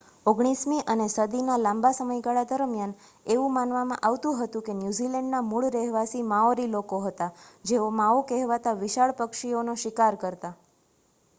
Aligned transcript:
ઓગણીસમી 0.25 0.83
અને 0.91 1.05
સદીના 1.11 1.57
લાંબા 1.59 1.89
સમયગાળા 1.93 2.45
દરમિયાન 2.51 2.93
એવું 3.25 3.53
માનવામાં 3.53 4.01
આવતું 4.09 4.39
હતું 4.39 4.65
કે 4.65 4.75
ન્યૂઝીલૅન્ડના 4.77 5.41
મૂળ 5.49 5.67
રહેવાસી 5.75 6.23
માઓરી 6.31 6.67
લોકો 6.69 7.01
હતાં 7.03 7.37
જેઓ 7.65 7.91
માઓ 7.99 8.23
કહેવાતા 8.27 8.75
વિશાળ 8.79 9.15
પક્ષીઓનો 9.19 9.77
શિકાર 9.83 10.19
કરતાં 10.19 10.57